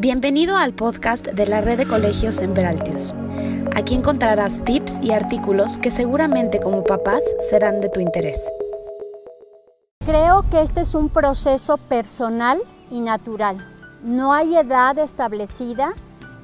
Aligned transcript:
Bienvenido 0.00 0.56
al 0.56 0.74
podcast 0.74 1.26
de 1.26 1.48
la 1.48 1.60
red 1.60 1.76
de 1.76 1.84
colegios 1.84 2.36
Semperaltius. 2.36 3.14
Aquí 3.74 3.96
encontrarás 3.96 4.64
tips 4.64 5.00
y 5.02 5.10
artículos 5.10 5.76
que 5.76 5.90
seguramente 5.90 6.60
como 6.60 6.84
papás 6.84 7.24
serán 7.40 7.80
de 7.80 7.88
tu 7.88 7.98
interés. 7.98 8.40
Creo 10.06 10.44
que 10.52 10.62
este 10.62 10.82
es 10.82 10.94
un 10.94 11.08
proceso 11.08 11.78
personal 11.78 12.60
y 12.92 13.00
natural. 13.00 13.56
No 14.04 14.32
hay 14.32 14.56
edad 14.56 14.96
establecida. 15.00 15.94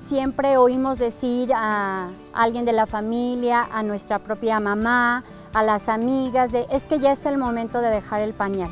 Siempre 0.00 0.56
oímos 0.56 0.98
decir 0.98 1.52
a 1.54 2.08
alguien 2.32 2.64
de 2.64 2.72
la 2.72 2.86
familia, 2.86 3.68
a 3.70 3.84
nuestra 3.84 4.18
propia 4.18 4.58
mamá, 4.58 5.22
a 5.52 5.62
las 5.62 5.88
amigas, 5.88 6.50
de 6.50 6.66
es 6.72 6.86
que 6.86 6.98
ya 6.98 7.12
es 7.12 7.24
el 7.24 7.38
momento 7.38 7.80
de 7.80 7.90
dejar 7.90 8.20
el 8.20 8.32
pañal. 8.32 8.70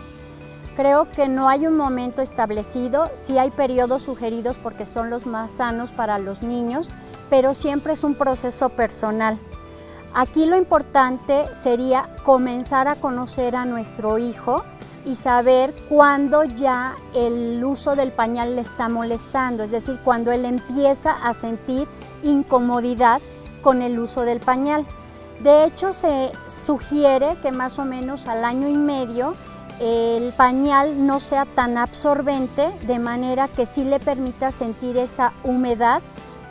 Creo 0.77 1.11
que 1.11 1.29
no 1.29 1.49
hay 1.49 1.67
un 1.67 1.77
momento 1.77 2.23
establecido, 2.23 3.11
sí 3.15 3.37
hay 3.37 3.51
periodos 3.51 4.03
sugeridos 4.03 4.57
porque 4.57 4.87
son 4.87 5.11
los 5.11 5.27
más 5.27 5.53
sanos 5.53 5.93
para 5.93 6.19
los 6.19 6.43
niños, 6.43 6.89
pero 7.29 7.53
siempre 7.53 7.93
es 7.93 8.05
un 8.05 8.15
proceso 8.15 8.71
personal. 8.71 9.39
Aquí 10.15 10.47
lo 10.47 10.57
importante 10.57 11.45
sería 11.63 12.09
comenzar 12.23 12.89
a 12.89 12.97
conocer 12.97 13.55
a 13.55 13.67
nuestro 13.67 14.17
hijo 14.19 14.65
y 15.05 15.17
saber 15.17 15.75
cuándo 15.89 16.45
ya 16.45 16.95
el 17.15 17.63
uso 17.65 17.95
del 17.95 18.13
pañal 18.13 18.57
le 18.57 18.63
está 18.63 18.89
molestando, 18.89 19.63
es 19.65 19.71
decir, 19.71 19.99
cuando 20.05 20.33
él 20.33 20.45
empieza 20.45 21.13
a 21.13 21.35
sentir 21.35 21.87
incomodidad 22.23 23.21
con 23.63 23.83
el 23.83 23.99
uso 23.99 24.23
del 24.23 24.41
pañal. 24.41 24.87
De 25.43 25.65
hecho, 25.65 25.93
se 25.93 26.31
sugiere 26.47 27.37
que 27.43 27.51
más 27.51 27.79
o 27.79 27.85
menos 27.85 28.27
al 28.27 28.45
año 28.45 28.69
y 28.69 28.77
medio 28.77 29.35
el 29.83 30.33
pañal 30.33 31.07
no 31.07 31.19
sea 31.19 31.45
tan 31.45 31.77
absorbente, 31.77 32.71
de 32.87 33.01
manera 33.01 33.49
que 33.49 33.67
sí 33.67 33.83
le 33.83 33.99
permita 33.99 34.53
sentir 34.53 34.97
esa 34.97 35.33
humedad 35.43 36.03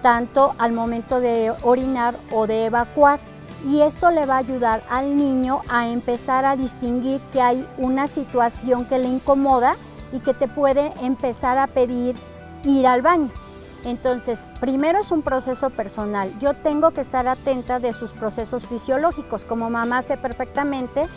tanto 0.01 0.53
al 0.57 0.73
momento 0.73 1.21
de 1.21 1.53
orinar 1.63 2.15
o 2.31 2.45
de 2.45 2.65
evacuar. 2.65 3.19
Y 3.65 3.81
esto 3.81 4.09
le 4.11 4.25
va 4.25 4.35
a 4.35 4.39
ayudar 4.39 4.83
al 4.89 5.15
niño 5.15 5.61
a 5.69 5.87
empezar 5.87 6.43
a 6.43 6.57
distinguir 6.57 7.21
que 7.31 7.41
hay 7.41 7.65
una 7.77 8.07
situación 8.07 8.85
que 8.85 8.99
le 8.99 9.07
incomoda 9.07 9.75
y 10.11 10.19
que 10.19 10.33
te 10.33 10.47
puede 10.49 10.91
empezar 11.01 11.57
a 11.57 11.67
pedir 11.67 12.15
ir 12.63 12.85
al 12.85 13.01
baño. 13.01 13.29
Entonces, 13.85 14.39
primero 14.59 14.99
es 14.99 15.11
un 15.11 15.21
proceso 15.21 15.69
personal. 15.69 16.31
Yo 16.39 16.53
tengo 16.53 16.91
que 16.91 17.01
estar 17.01 17.27
atenta 17.27 17.79
de 17.79 17.93
sus 17.93 18.11
procesos 18.11 18.67
fisiológicos. 18.67 19.45
Como 19.45 19.69
mamá 19.69 20.01
sé 20.01 20.17
perfectamente 20.17 21.07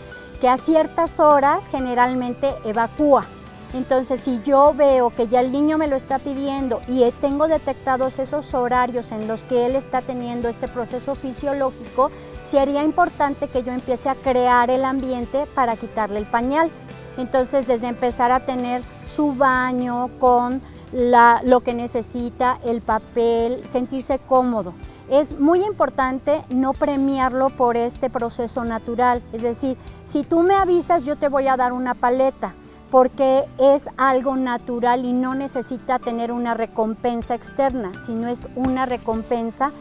que 0.45 0.51
a 0.51 0.59
ciertas 0.59 1.21
horas 1.21 1.69
generalmente 1.69 2.55
evacúa. 2.67 3.25
Entonces, 3.73 4.21
si 4.21 4.43
yo 4.43 4.75
veo 4.75 5.09
que 5.09 5.27
ya 5.27 5.41
el 5.41 5.51
niño 5.51 5.79
me 5.79 5.89
lo 5.89 5.97
está 5.97 6.19
pidiendo 6.19 6.83
y 6.87 7.11
tengo 7.23 7.49
detectados 7.49 8.19
esos 8.19 8.53
horarios 8.53 9.11
en 9.11 9.27
los 9.27 9.43
que 9.43 9.65
él 9.65 9.75
está 9.75 10.03
teniendo 10.03 10.51
este 10.51 10.69
proceso 10.69 11.15
fisiológico, 11.15 12.11
sería 12.45 12.85
importante 12.85 13.49
que 13.49 13.63
yo 13.63 13.73
empiece 13.73 14.11
a 14.11 14.15
crear 14.17 14.69
el 14.69 14.85
ambiente 14.85 15.47
para 15.55 15.77
quitarle 15.77 16.19
el 16.19 16.27
pañal. 16.27 16.69
Entonces, 17.17 17.67
desde 17.67 17.87
empezar 17.87 18.31
a 18.31 18.41
tener 18.41 18.83
su 19.07 19.35
baño 19.35 20.11
con 20.21 20.61
lo 20.93 21.61
que 21.61 21.73
necesita, 21.73 22.59
el 22.67 22.83
papel, 22.83 23.67
sentirse 23.67 24.19
cómodo. 24.19 24.75
Es 25.09 25.39
muy 25.39 25.65
importante 25.65 26.43
no 26.49 26.73
premiarlo 26.73 27.51
por 27.51 27.77
este 27.77 28.09
proceso 28.09 28.65
natural, 28.65 29.23
es 29.33 29.43
decir, 29.43 29.77
si 30.07 30.23
tú 30.23 30.41
me 30.41 30.55
avisas 30.55 31.05
yo 31.05 31.17
te 31.17 31.29
voy 31.29 31.47
a 31.47 31.57
dar 31.57 31.73
una 31.73 31.95
paleta, 31.95 32.55
porque 32.91 33.45
es 33.59 33.89
algo 33.97 34.37
natural 34.37 35.05
y 35.05 35.13
no 35.13 35.35
necesita 35.35 35.99
tener 35.99 36.31
una 36.31 36.55
recompensa 36.55 37.35
externa, 37.35 37.91
sino 38.07 38.29
es 38.29 38.49
una 38.55 38.87
recompensa 38.87 39.73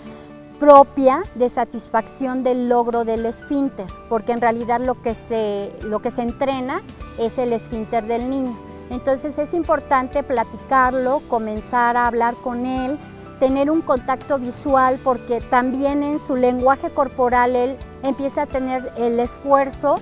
propia 0.60 1.22
de 1.36 1.50
satisfacción 1.50 2.42
del 2.42 2.70
logro 2.70 3.06
del 3.06 3.26
esfínter, 3.26 3.86
porque 4.10 4.32
en 4.32 4.42
realidad 4.42 4.82
lo 4.84 5.02
que 5.02 5.14
se, 5.14 5.74
lo 5.84 6.02
que 6.02 6.10
se 6.10 6.24
entrena 6.24 6.82
es 7.20 7.38
el 7.38 7.54
esfínter 7.54 8.08
del 8.08 8.30
niño. 8.30 8.58
Entonces 8.90 9.38
es 9.40 9.54
importante 9.54 10.24
platicarlo, 10.24 11.22
comenzar 11.30 11.98
a 11.98 12.08
hablar 12.08 12.36
con 12.36 12.66
él, 12.66 12.98
tener 13.44 13.70
un 13.70 13.82
contacto 13.82 14.40
visual 14.40 14.98
porque 15.04 15.42
también 15.42 16.02
en 16.02 16.18
su 16.18 16.38
lenguaje 16.38 16.90
corporal 16.90 17.58
él 17.58 17.76
empieza 18.02 18.44
a 18.44 18.46
tener 18.46 18.94
el 18.96 19.20
esfuerzo 19.20 19.96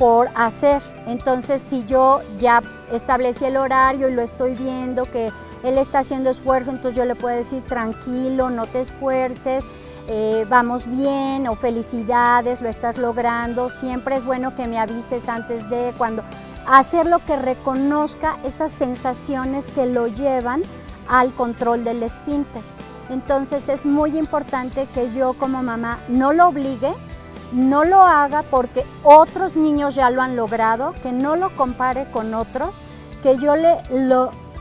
por 0.00 0.30
hacer. 0.34 0.82
Entonces, 1.06 1.62
si 1.62 1.86
yo 1.86 2.22
ya 2.40 2.60
establecí 2.92 3.44
el 3.44 3.56
horario 3.56 4.08
y 4.08 4.14
lo 4.14 4.22
estoy 4.22 4.56
viendo 4.56 5.04
que 5.04 5.30
él 5.62 5.78
está 5.78 6.00
haciendo 6.00 6.30
esfuerzo, 6.30 6.72
entonces 6.72 6.96
yo 6.96 7.04
le 7.04 7.14
puedo 7.14 7.36
decir 7.36 7.62
tranquilo, 7.62 8.50
no 8.50 8.66
te 8.66 8.80
esfuerces, 8.80 9.62
eh, 10.08 10.44
vamos 10.48 10.90
bien 10.90 11.46
o 11.46 11.54
felicidades, 11.54 12.60
lo 12.60 12.68
estás 12.68 12.98
logrando. 12.98 13.70
Siempre 13.70 14.16
es 14.16 14.24
bueno 14.24 14.56
que 14.56 14.66
me 14.66 14.76
avises 14.76 15.28
antes 15.28 15.70
de 15.70 15.94
cuando 15.96 16.24
hacer 16.66 17.06
lo 17.06 17.20
que 17.20 17.36
reconozca 17.36 18.38
esas 18.42 18.72
sensaciones 18.72 19.66
que 19.66 19.86
lo 19.86 20.08
llevan 20.08 20.62
al 21.08 21.30
control 21.30 21.84
del 21.84 22.02
esfínter. 22.02 22.77
Entonces 23.10 23.68
es 23.68 23.86
muy 23.86 24.18
importante 24.18 24.86
que 24.94 25.12
yo 25.12 25.34
como 25.34 25.62
mamá 25.62 25.98
no 26.08 26.32
lo 26.32 26.48
obligue, 26.48 26.92
no 27.52 27.84
lo 27.84 28.02
haga 28.02 28.42
porque 28.42 28.84
otros 29.02 29.56
niños 29.56 29.94
ya 29.94 30.10
lo 30.10 30.20
han 30.20 30.36
logrado, 30.36 30.94
que 31.02 31.12
no 31.12 31.36
lo 31.36 31.54
compare 31.56 32.10
con 32.10 32.34
otros, 32.34 32.74
que 33.22 33.38
yo 33.38 33.56
le, 33.56 33.78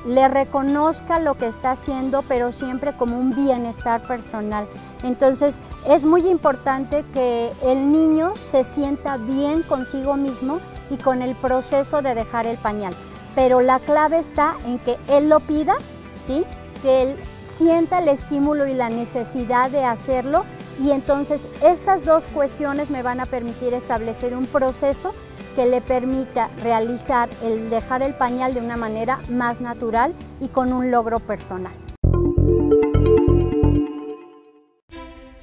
le 0.06 0.28
reconozca 0.30 1.20
lo 1.20 1.36
que 1.36 1.48
está 1.48 1.72
haciendo, 1.72 2.24
pero 2.24 2.52
siempre 2.52 2.94
como 2.94 3.20
un 3.20 3.36
bienestar 3.36 4.02
personal. 4.04 4.68
Entonces 5.04 5.60
es 5.88 6.06
muy 6.06 6.28
importante 6.28 7.04
que 7.14 7.52
el 7.64 7.92
niño 7.92 8.36
se 8.38 8.64
sienta 8.64 9.18
bien 9.18 9.64
consigo 9.64 10.16
mismo 10.16 10.60
y 10.90 10.98
con 10.98 11.22
el 11.22 11.36
proceso 11.36 12.02
de 12.02 12.16
dejar 12.16 12.48
el 12.48 12.58
pañal. 12.58 12.96
Pero 13.36 13.62
la 13.62 13.80
clave 13.80 14.20
está 14.20 14.56
en 14.66 14.80
que 14.80 14.98
él 15.10 15.30
lo 15.30 15.42
pida, 15.42 15.76
¿sí? 16.26 16.46
que 16.82 17.02
él 17.04 17.16
sienta 17.58 18.00
el 18.00 18.08
estímulo 18.08 18.68
y 18.68 18.74
la 18.74 18.90
necesidad 18.90 19.72
de 19.72 19.84
hacerlo 19.84 20.46
y 20.82 20.92
entonces 20.92 21.48
estas 21.64 22.06
dos 22.06 22.28
cuestiones 22.28 22.90
me 22.90 23.02
van 23.02 23.20
a 23.20 23.26
permitir 23.26 23.74
establecer 23.74 24.36
un 24.36 24.46
proceso 24.46 25.14
que 25.56 25.66
le 25.66 25.82
permita 25.82 26.50
realizar 26.62 27.30
el 27.44 27.70
dejar 27.70 28.04
el 28.04 28.14
pañal 28.14 28.54
de 28.54 28.60
una 28.60 28.78
manera 28.78 29.20
más 29.30 29.60
natural 29.60 30.14
y 30.40 30.50
con 30.50 30.72
un 30.72 30.92
logro 30.92 31.20
personal. 31.20 31.74